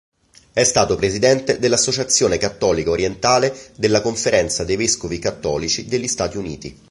È 0.51 0.63
stato 0.63 0.95
presidente 0.95 1.59
dell'Associazione 1.59 2.39
cattolica 2.39 2.89
orientale 2.89 3.55
della 3.75 4.01
Conferenza 4.01 4.63
dei 4.63 4.75
vescovi 4.75 5.19
cattolici 5.19 5.85
degli 5.85 6.07
Stati 6.07 6.37
Uniti. 6.37 6.75